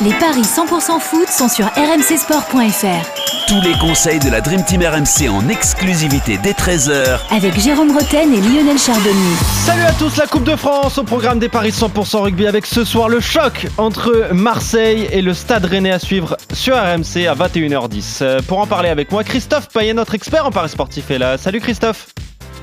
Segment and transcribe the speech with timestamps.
[0.00, 3.48] Les paris 100% foot sont sur rmcsport.fr.
[3.48, 8.32] Tous les conseils de la Dream Team RMC en exclusivité dès 13h Avec Jérôme Roten
[8.32, 9.34] et Lionel Charbonnier.
[9.64, 12.84] Salut à tous, la Coupe de France au programme des paris 100% rugby avec ce
[12.84, 18.18] soir le choc entre Marseille et le Stade Rennais à suivre sur RMC à 21h10.
[18.22, 21.38] Euh, Pour en parler avec moi, Christophe Payet, notre expert en paris sportif est là.
[21.38, 22.06] Salut Christophe.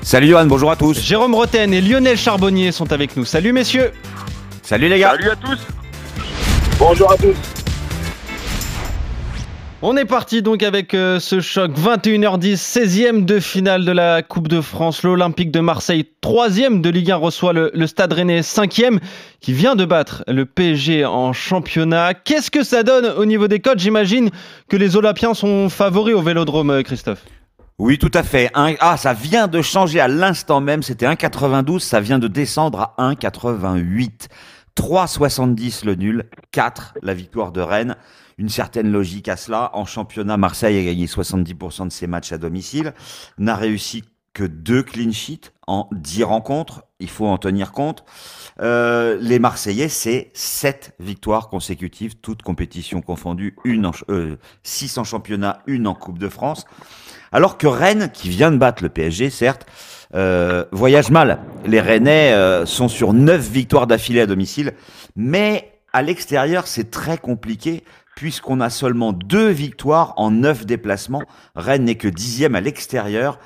[0.00, 0.98] Salut Johan, bonjour à tous.
[1.02, 3.26] Jérôme Roten et Lionel Charbonnier sont avec nous.
[3.26, 3.92] Salut messieurs.
[4.62, 5.10] Salut les gars.
[5.10, 5.58] Salut à tous.
[6.88, 7.34] Bonjour à tous.
[9.82, 14.46] On est parti donc avec euh, ce choc 21h10, 16e de finale de la Coupe
[14.46, 15.02] de France.
[15.02, 19.00] L'Olympique de Marseille, 3e de Ligue 1, reçoit le, le Stade Rennais, 5e,
[19.40, 22.14] qui vient de battre le PSG en championnat.
[22.14, 24.30] Qu'est-ce que ça donne au niveau des codes J'imagine
[24.68, 27.22] que les Olympiens sont favoris au Vélodrome, euh, Christophe.
[27.78, 28.48] Oui, tout à fait.
[28.54, 30.82] Un- Ah, ça vient de changer à l'instant même.
[30.84, 31.80] C'était 1,92.
[31.80, 34.28] Ça vient de descendre à 1,88.
[34.76, 36.24] 3,70 le nul.
[36.52, 37.96] 4 la victoire de Rennes.
[38.38, 39.70] Une certaine logique à cela.
[39.74, 42.92] En championnat, Marseille a gagné 70% de ses matchs à domicile.
[43.38, 44.04] N'a réussi
[44.34, 46.82] que deux clean sheets en 10 rencontres.
[47.00, 48.04] Il faut en tenir compte.
[48.60, 53.56] Euh, les Marseillais, c'est 7 victoires consécutives, toutes compétitions confondues.
[53.64, 56.66] Une en, ch- euh, 6 en championnat, une en Coupe de France.
[57.32, 59.66] Alors que Rennes, qui vient de battre le PSG, certes,
[60.14, 61.38] euh, voyage mal.
[61.64, 64.72] Les Rennais euh, sont sur 9 victoires d'affilée à domicile,
[65.16, 67.82] mais à l'extérieur, c'est très compliqué
[68.16, 71.22] puisqu'on a seulement deux victoires en 9 déplacements.
[71.54, 73.38] Rennes n'est que dixième à l'extérieur.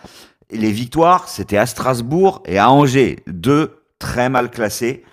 [0.51, 5.05] Les victoires, c'était à Strasbourg et à Angers, deux très mal classés.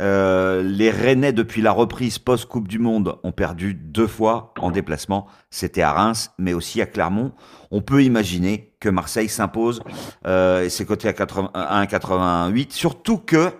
[0.00, 5.26] Euh, les Rennais, depuis la reprise post-Coupe du Monde, ont perdu deux fois en déplacement.
[5.50, 7.32] C'était à Reims, mais aussi à Clermont.
[7.70, 9.82] On peut imaginer que Marseille s'impose
[10.26, 12.72] euh, et c'est coté à 80 à 1,88.
[12.72, 13.50] Surtout que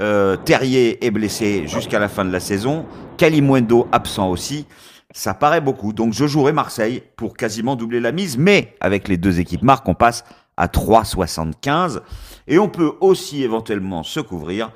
[0.00, 2.86] euh, Terrier est blessé jusqu'à la fin de la saison.
[3.16, 4.66] Kalimundo absent aussi.
[5.14, 5.92] Ça paraît beaucoup.
[5.92, 8.38] Donc je jouerai Marseille pour quasiment doubler la mise.
[8.38, 10.24] Mais avec les deux équipes marques, on passe
[10.56, 12.00] à 3,75.
[12.48, 14.70] Et on peut aussi éventuellement se couvrir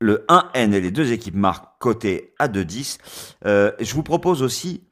[0.00, 2.98] le 1N et les deux équipes marquent côté à 2,10.
[3.46, 4.82] Euh, je vous propose aussi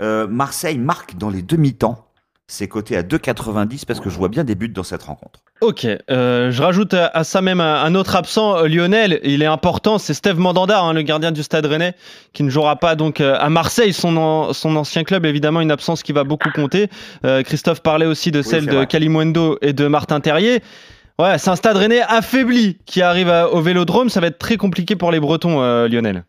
[0.00, 2.02] euh, Marseille marque dans les demi-temps.
[2.48, 5.40] C'est coté à 2,90 parce que je vois bien des buts dans cette rencontre.
[5.62, 9.18] Ok, euh, je rajoute à, à ça même un, autre absent, Lionel.
[9.24, 11.94] Il est important, c'est Steve Mandanda, hein, le gardien du Stade Rennais,
[12.34, 15.26] qui ne jouera pas donc à Marseille, son, an- son ancien club.
[15.26, 16.88] Évidemment, une absence qui va beaucoup compter.
[17.44, 18.86] Christophe parlait aussi de celle de vrai.
[18.86, 20.62] Kalimundo et de Martin Terrier.
[21.18, 24.08] Ouais, c'est un Stade Rennais affaibli qui arrive à- au Vélodrome.
[24.10, 26.24] Ça va être très compliqué pour les Bretons, euh, Lionel.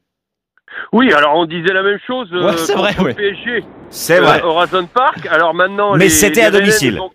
[0.94, 3.14] Oui, alors on disait la même chose euh, Ouais, c'est vrai, ouais.
[3.14, 4.42] PSG C'est euh, vrai.
[4.44, 5.26] au Horizon Park.
[5.30, 7.00] Alors maintenant, Mais les- c'était les à domicile.
[7.00, 7.12] ont-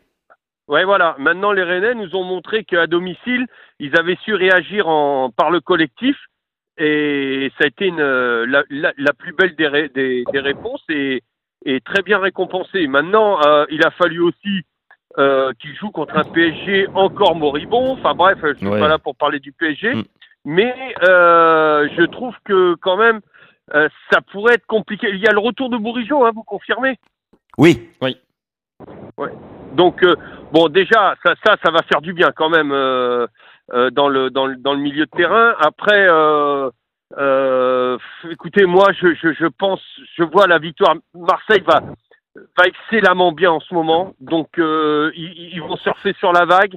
[0.68, 1.16] Ouais, voilà.
[1.18, 3.46] Maintenant, les Rennais nous ont montré qu'à domicile,
[3.78, 5.30] ils avaient su réagir en...
[5.30, 6.16] par le collectif.
[6.78, 10.40] Et ça a été une, euh, la, la- la plus belle des, ré- des, des
[10.40, 11.22] réponses et,
[11.66, 12.86] et très bien récompensé.
[12.86, 14.62] Maintenant, euh, il a fallu aussi
[15.18, 17.92] euh, qu'il joue contre un PSG encore moribond.
[17.92, 18.80] Enfin bref, je suis Ouais.
[18.80, 19.94] pas là pour parler du PSG.
[19.94, 20.02] Mm.
[20.44, 20.74] Mais
[21.08, 23.20] euh, je trouve que quand même,
[23.74, 25.08] euh, ça pourrait être compliqué.
[25.10, 26.98] Il y a le retour de Bourigeau, hein, vous confirmez?
[27.58, 27.88] Oui,
[29.74, 30.16] Donc, euh,
[30.52, 33.26] bon, déjà, ça, ça, ça va faire du bien quand même euh,
[33.72, 35.54] euh, dans, le, dans, le, dans le milieu de terrain.
[35.60, 36.70] Après, euh,
[37.18, 37.98] euh,
[38.30, 39.80] écoutez, moi, je, je, je pense,
[40.16, 40.94] je vois la victoire.
[41.14, 41.82] Marseille va,
[42.56, 44.14] va excellemment bien en ce moment.
[44.20, 46.76] Donc, euh, ils, ils vont surfer sur la vague.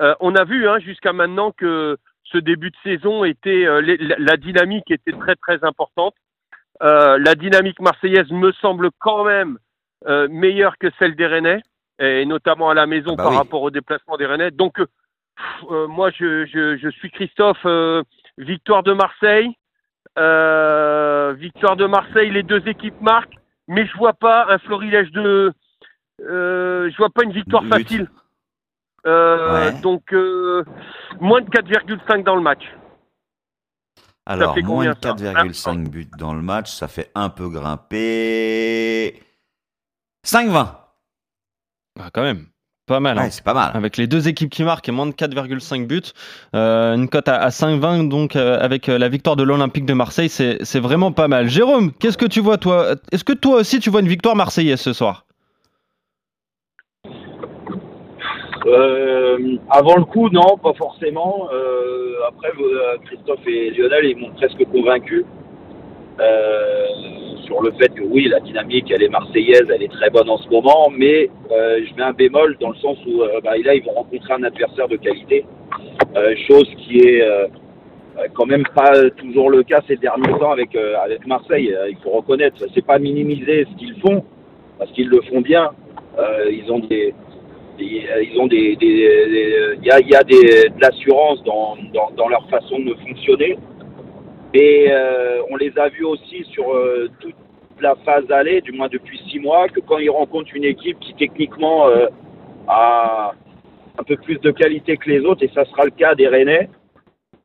[0.00, 3.98] Euh, on a vu hein, jusqu'à maintenant que ce début de saison était, euh, les-
[3.98, 6.14] la, dynamique était très, très importante.
[6.82, 9.58] Euh, la dynamique marseillaise me semble quand même
[10.06, 11.60] euh, meilleure que celle des Rennais
[12.00, 13.36] et notamment à la maison Ah bah par oui.
[13.38, 14.50] rapport au déplacement des Rennais.
[14.50, 14.86] Donc, pff,
[15.70, 17.64] euh, moi, je, je, je suis Christophe.
[17.66, 18.02] euh,
[18.38, 19.50] victoire de Marseille.
[20.18, 23.36] Euh, victoire de Marseille, les deux équipes marquent,
[23.68, 25.52] mais je vois pas un florilège de.
[26.20, 27.70] Euh, je vois pas une victoire But.
[27.70, 28.10] facile.
[29.06, 29.80] Euh, Ouais.
[29.80, 30.64] Donc, euh,
[31.20, 32.62] moins de 4,5 dans le match.
[34.26, 39.20] alors moins de combien, ça 4,5 buts dans le match, ça fait un peu grimper.
[40.24, 40.78] 5,20.
[41.98, 42.46] Ah, quand même.
[42.86, 43.16] Pas mal.
[43.18, 43.28] hein.
[43.30, 43.70] C'est pas mal.
[43.74, 46.00] Avec les deux équipes qui marquent et moins de 4,5 buts,
[46.54, 49.94] Euh, une cote à, à 5,20 donc euh, avec euh, la victoire de l'Olympique de
[49.94, 51.48] Marseille, c'est c'est vraiment pas mal.
[51.48, 54.80] Jérôme, qu'est-ce que tu vois toi Est-ce que toi aussi tu vois une victoire marseillaise
[54.80, 55.26] ce soir?
[58.66, 61.48] Euh, avant le coup, non, pas forcément.
[61.52, 65.24] Euh, après, euh, Christophe et Lionel, ils m'ont presque convaincu
[66.20, 66.86] euh,
[67.44, 70.38] sur le fait que oui, la dynamique, elle est marseillaise, elle est très bonne en
[70.38, 73.74] ce moment, mais euh, je mets un bémol dans le sens où euh, bah, là,
[73.74, 75.44] ils vont rencontrer un adversaire de qualité,
[76.16, 77.22] euh, chose qui est
[78.34, 81.74] quand même pas toujours le cas ces derniers temps avec avec Marseille.
[81.88, 84.22] Il faut reconnaître, c'est pas minimiser ce qu'ils font
[84.78, 85.70] parce qu'ils le font bien.
[86.50, 87.14] Ils ont des
[87.80, 91.76] ils ont des, il y a, y a de l'assurance dans,
[92.16, 93.58] dans leur façon de fonctionner.
[94.54, 97.34] Et euh, on les a vus aussi sur euh, toute
[97.80, 101.14] la phase aller, du moins depuis six mois, que quand ils rencontrent une équipe qui
[101.14, 102.06] techniquement euh,
[102.68, 103.32] a
[103.98, 106.68] un peu plus de qualité que les autres, et ça sera le cas des Rennais,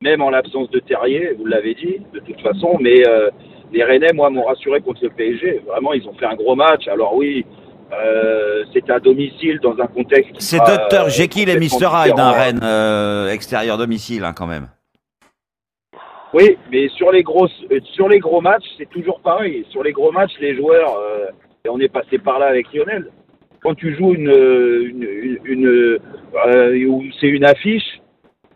[0.01, 3.30] même en l'absence de Terrier, vous l'avez dit, de toute façon, mais euh,
[3.71, 5.62] les Rennais, moi, m'ont rassuré contre le PSG.
[5.65, 6.88] Vraiment, ils ont fait un gros match.
[6.88, 7.45] Alors oui,
[7.92, 10.31] euh, c'était à domicile dans un contexte.
[10.39, 12.31] C'est Dr euh, Jekyll et Mr Hyde, hein, différent.
[12.33, 14.68] Rennes, euh, extérieur domicile, hein, quand même.
[16.33, 19.65] Oui, mais sur les grosses, euh, sur les gros matchs, c'est toujours pareil.
[19.69, 21.27] Sur les gros matchs, les joueurs, euh,
[21.65, 23.12] et on est passé par là avec Lionel.
[23.62, 28.01] Quand tu joues une, une, une, une, euh, c'est une affiche,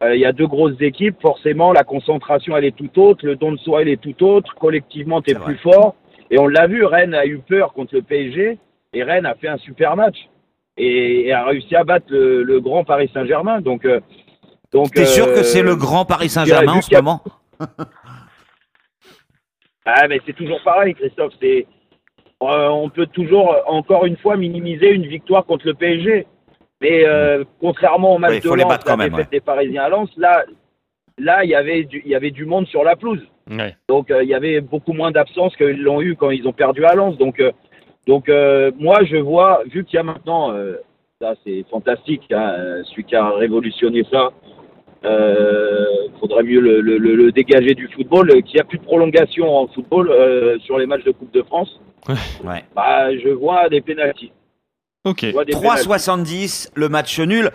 [0.04, 1.16] euh, il y a deux grosses équipes.
[1.22, 4.54] Forcément, la concentration elle est tout autre, le don de soi elle est tout autre.
[4.56, 5.96] Collectivement, t'es plus fort.
[6.30, 8.58] Et on l'a vu, Rennes a eu peur contre le PSG
[8.94, 10.18] et Rennes a fait un super match
[10.78, 13.62] et, et a réussi à battre le, le grand Paris Saint-Germain.
[13.62, 14.00] Donc, euh,
[14.72, 14.92] donc.
[14.92, 17.22] T'es sûr que euh, c'est le grand Paris Saint-Germain en ce moment?
[19.86, 21.34] Ah, mais c'est toujours pareil, Christophe.
[21.42, 21.66] C'est,
[22.44, 26.28] euh, on peut toujours, encore une fois, minimiser une victoire contre le PSG.
[26.82, 29.32] Mais euh, contrairement au match de Lens, la même, défaite ouais.
[29.32, 30.44] des Parisiens à Lens, là,
[31.18, 33.22] là, il y avait du, il y avait du monde sur la pelouse.
[33.50, 33.76] Ouais.
[33.88, 36.86] Donc, euh, il y avait beaucoup moins d'absence qu'ils l'ont eu quand ils ont perdu
[36.86, 37.18] à Lens.
[37.18, 37.42] Donc,
[38.08, 38.30] donc
[38.80, 40.56] moi, je vois, vu qu'il y a maintenant,
[41.20, 44.32] ça c'est fantastique, hein, celui qui a révolutionné ça,
[45.04, 45.86] euh,
[46.20, 48.84] faudrait mieux le, le- le- le dégager du football, euh, qu'il n'y a plus de
[48.84, 51.80] prolongation en football euh, sur les matchs de Coupe de France.
[52.44, 52.64] Ouais.
[52.76, 54.32] Bah, je vois des pénalties.
[55.06, 55.22] Ok.
[55.26, 55.88] Je vois des pénaltys.
[55.88, 57.50] 3,70, le match nul.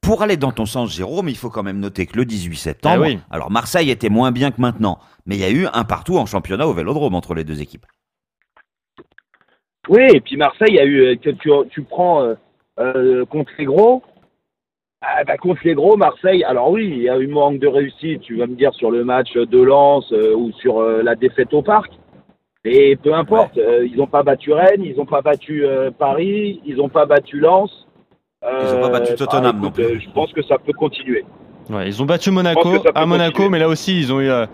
[0.00, 3.04] Pour aller dans ton sens, Jérôme, il faut quand même noter que le 18 septembre,
[3.06, 3.18] oui.
[3.30, 6.26] alors Marseille était moins bien que maintenant, mais il y a eu un partout en
[6.26, 7.84] championnat au Vélodrome entre les deux équipes.
[9.88, 12.34] Oui, et puis Marseille a eu que tu, tu prends euh,
[12.78, 14.02] euh, contre les gros.
[15.00, 16.42] Ah, bah, contre les gros, Marseille.
[16.44, 18.20] Alors oui, il y a eu manque de réussite.
[18.22, 21.54] Tu vas me dire sur le match de Lens euh, ou sur euh, la défaite
[21.54, 21.90] au parc.
[22.64, 26.60] Et peu importe, euh, ils n'ont pas battu Rennes, ils n'ont pas battu euh, Paris,
[26.66, 27.86] ils n'ont pas battu Lens.
[28.42, 29.84] Ils ont pas battu Euh, Tottenham bah, non plus.
[29.84, 31.24] euh, je pense que ça peut continuer.
[31.70, 33.48] Ouais, ils ont battu Monaco à Monaco, continuer.
[33.50, 34.46] mais là aussi ils ont eu, euh,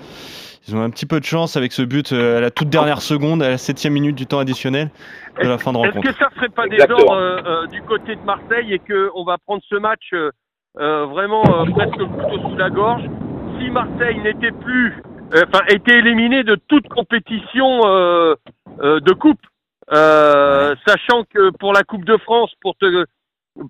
[0.66, 3.02] ils ont un petit peu de chance avec ce but euh, à la toute dernière
[3.02, 4.90] seconde, à la septième minute du temps additionnel
[5.42, 6.08] de la fin de Est-ce rencontre.
[6.12, 9.24] que ça serait pas des genres euh, euh, du côté de Marseille et que on
[9.24, 13.02] va prendre ce match euh, vraiment euh, presque le couteau sous la gorge
[13.60, 15.02] si Marseille n'était plus,
[15.34, 18.34] euh, enfin était éliminé de toute compétition euh,
[18.80, 19.40] euh, de coupe,
[19.92, 23.04] euh, sachant que pour la Coupe de France, pour te,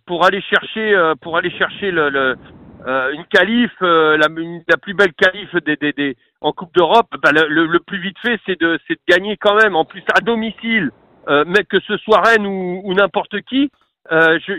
[0.06, 2.36] pour aller chercher, pour aller chercher le, le,
[2.86, 6.74] euh, une qualif, euh, la, une- la plus belle qualif des, des, des en Coupe
[6.74, 9.74] d'Europe, bah, le, le- le plus vite fait, c'est de, c'est de gagner quand même.
[9.76, 10.90] En plus à domicile,
[11.28, 13.70] euh, mais que ce soit Rennes ou, ou n'importe qui,
[14.12, 14.52] euh, je,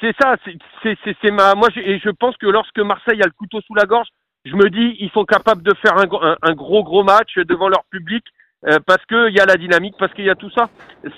[0.00, 0.36] c'est ça.
[0.44, 3.60] C'est, c'est, c'est, ma, moi, je- et je pense que lorsque Marseille a le couteau
[3.62, 4.08] sous la gorge,
[4.44, 7.68] je me dis, ils sont capables de faire un, un, un gros gros match devant
[7.68, 8.24] leur public.
[8.66, 10.68] euh, parce qu'il y a la dynamique, parce qu'il y a tout ça.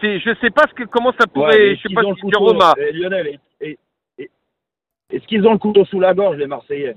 [0.01, 2.15] C'est, je sais pas ce que, comment ça pourrait, Ouais, je sais pas si le
[2.15, 3.39] couteau, Jérôme a, euh, Lionel,
[5.13, 6.97] est-ce qu'ils ont le couteau sous la gorge, les Marseillais?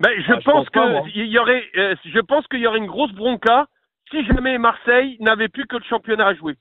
[0.00, 1.02] Ben, je Ah, je pense pense pas, moi.
[1.02, 3.66] que il y aurait, euh, je pense qu'il y aurait une grosse bronca
[4.10, 6.56] si jamais Marseille n'avait plus que le championnat à jouer.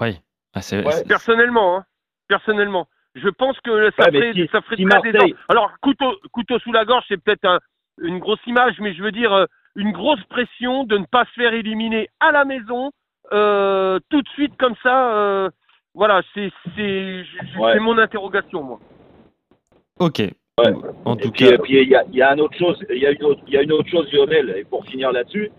[0.00, 0.18] Oui.
[0.54, 1.04] Ah, Ouais.
[1.06, 1.84] Personnellement, hein.
[2.28, 5.34] Personnellement, je pense que ça Ouais, ferait, si- ça ferait si très Marseille- désordre.
[5.48, 7.58] Alors couteau, couteau sous la gorge, c'est peut-être un-
[8.02, 9.44] une grosse image, mais je veux dire euh,
[9.76, 12.90] une grosse pression de ne pas se faire éliminer à la maison
[13.32, 15.12] euh, tout de suite comme ça.
[15.14, 15.50] euh,
[15.94, 16.50] voilà, Ouais.
[16.76, 18.80] c'est mon interrogation moi.
[20.00, 20.18] Ok.
[20.18, 20.72] Ouais.
[21.04, 22.56] En Et tout puis, cas, et puis, il y a, il y a une autre
[22.58, 24.84] chose, il y a une autre, il y a une autre chose, Lionel, et pour
[24.86, 25.50] finir là-dessus,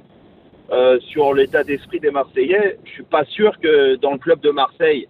[0.72, 4.52] euh, sur l'état d'esprit des Marseillais, je suis pas sûr que dans le club de
[4.52, 5.08] Marseille,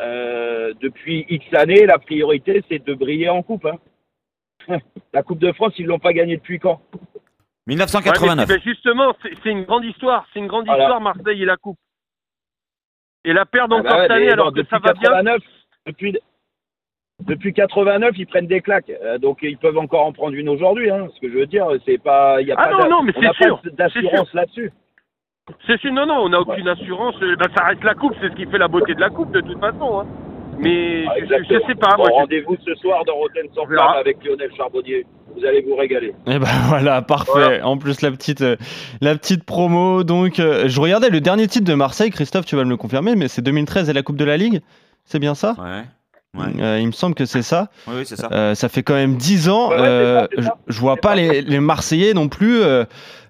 [0.00, 3.66] euh, depuis X années, la priorité c'est de briller en coupe.
[3.66, 3.78] hein.
[5.12, 6.80] La Coupe de France, ils l'ont pas gagnée depuis quand?
[7.66, 8.48] 1989.
[8.48, 10.26] Ouais, mais, ben, justement, c'est une grande histoire.
[10.32, 10.84] C'est une grande Voilà.
[10.84, 11.78] histoire, Marseille et la Coupe.
[13.24, 15.10] Et la perdre Ah encore bah ouais, cette année alors que ça va bien?
[15.10, 15.42] 89,
[15.86, 16.18] depuis,
[17.26, 18.90] depuis 89, ils prennent des claques.
[19.04, 20.90] Euh, donc ils peuvent encore en prendre une aujourd'hui.
[20.90, 21.08] Hein.
[21.14, 23.12] Ce que je veux dire, c'est pas, il y a Ah pas non, non,
[23.76, 24.72] d'assurance là-dessus.
[25.66, 27.14] C'est sûr, non, non, on n'a aucune assurance.
[27.38, 29.40] Bah, ça reste la coupe, c'est ce qui fait la beauté de la coupe de
[29.40, 30.00] toute façon.
[30.00, 30.06] hein.
[30.60, 31.66] Mais Ah, je, exactement.
[31.68, 31.96] sais pas.
[31.96, 35.06] Bon, rendez-vous ce soir dans Rotten sans flamme avec Lionel Charbonnier.
[35.36, 36.14] Vous allez vous régaler.
[36.26, 37.30] Et ben voilà, parfait.
[37.32, 37.66] Voilà.
[37.66, 38.56] En plus la petite, euh,
[39.00, 40.02] la petite promo.
[40.02, 42.10] Donc, euh, je regardais le dernier titre de Marseille.
[42.10, 44.60] Christophe, tu vas me le confirmer, mais c'est 2013 et la Coupe de la Ligue.
[45.04, 45.54] C'est bien ça?
[45.58, 45.82] Ouais.
[46.36, 46.44] Ouais.
[46.60, 47.68] Euh, Il me semble que c'est ça.
[47.86, 48.28] Oui, oui, c'est ça.
[48.32, 49.70] Euh, ça fait quand même 10 ans.
[49.70, 50.54] Ouais, euh, ça, c'est ça.
[50.66, 52.84] je, je vois pas les, les Marseillais non plus euh,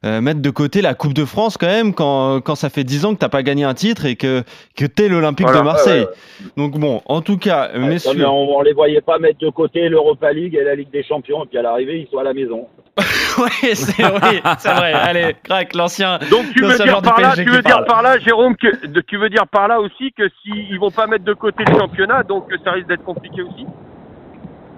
[0.04, 3.04] euh, mettre de côté la Coupe de France quand même quand, quand ça fait 10
[3.04, 4.42] ans que t'as pas gagné un titre et que,
[4.76, 6.00] que t'es l'Olympique Voilà, de Marseille.
[6.02, 8.12] ouais, Donc bon, en tout cas, Ouais, messieurs.
[8.14, 10.90] non, mais on, on les voyait pas mettre de côté l'Europa League et la Ligue
[10.90, 11.44] des Champions.
[11.44, 12.66] Et puis à l'arrivée, ils sont à la maison.
[13.38, 14.92] ouais, c'est oui, c'est vrai.
[14.92, 16.18] Allez, crac, l'ancien.
[16.30, 19.30] Donc tu veux dire par là, tu veux dire par là, Jérôme, que tu veux
[19.30, 22.52] dire par là aussi que s'ils ils vont pas mettre de côté le championnat, donc
[22.64, 23.66] ça risque d'être compliqué aussi?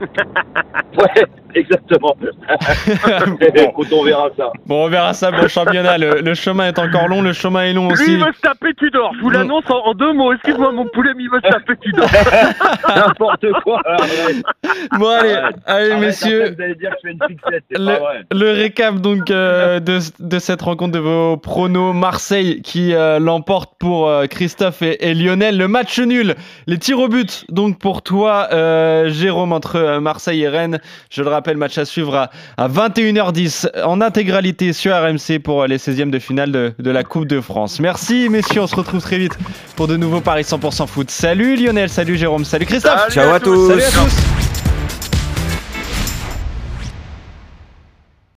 [0.00, 2.16] Ouais, exactement.
[3.54, 4.50] Écoute, on verra ça.
[4.66, 5.98] Bon, on verra ça pour le championnat.
[5.98, 8.12] Le, le chemin est encore long, le chemin est long Lui, aussi.
[8.14, 9.12] il veut se taper Tudor.
[9.16, 10.32] Je vous l'annonce en, en deux mots.
[10.32, 12.08] Excuse-moi, mon poulet, mais il veut se taper Tudor.
[12.96, 13.80] N'importe quoi.
[14.98, 15.56] Bon, allez, Arrête.
[15.66, 16.42] allez, Arrête, messieurs.
[16.42, 17.64] après, Vous allez dire que je fais une fixette.
[17.70, 18.24] C'est pas vrai.
[18.32, 23.72] Le récap donc euh, de, de cette rencontre de vos pronos Marseille qui euh, l'emporte
[23.78, 25.56] pour euh, Christophe et, et Lionel.
[25.56, 26.34] Le match nul,
[26.66, 30.78] les tirs au but donc pour toi euh, Jérôme entre euh, Marseille et Rennes.
[31.10, 35.66] Je le rappelle, match à suivre à, à 21h10 en intégralité sur RMC pour euh,
[35.66, 37.80] les 16e de finale de, de la Coupe de France.
[37.80, 39.36] Merci messieurs, on se retrouve très vite
[39.76, 41.10] pour de nouveaux Paris 100% foot.
[41.10, 43.08] Salut Lionel, salut Jérôme, salut Christophe.
[43.08, 43.68] Salut Ciao à tous.
[43.68, 44.49] Salut à tous.